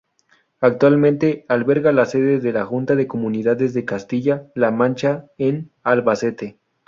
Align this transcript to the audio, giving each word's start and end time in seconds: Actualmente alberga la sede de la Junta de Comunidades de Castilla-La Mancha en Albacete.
Actualmente 0.61 1.45
alberga 1.47 1.91
la 1.91 2.07
sede 2.07 2.39
de 2.39 2.51
la 2.51 2.65
Junta 2.65 2.95
de 2.95 3.05
Comunidades 3.05 3.75
de 3.75 3.85
Castilla-La 3.85 4.71
Mancha 4.71 5.27
en 5.37 5.69
Albacete. 5.83 6.57